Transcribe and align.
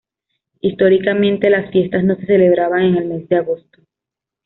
Históricamente 0.61 1.51
las 1.51 1.69
fiestas 1.69 2.03
no 2.03 2.15
se 2.15 2.25
celebraban 2.25 2.81
en 2.85 2.95
el 2.97 3.05
mes 3.07 3.29
de 3.29 3.35
agosto. 3.35 3.83